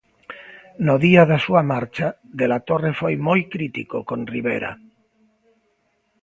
No 0.85 0.95
día 1.05 1.23
da 1.31 1.39
súa 1.45 1.63
marcha, 1.73 2.07
De 2.39 2.45
la 2.51 2.59
Torre 2.69 2.91
foi 3.01 3.15
moi 3.27 3.41
crítico 3.53 3.97
con 4.09 4.19
Rivera. 4.33 4.71